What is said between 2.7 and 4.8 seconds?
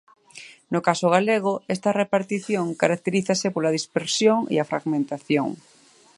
caracterízase pola dispersión e a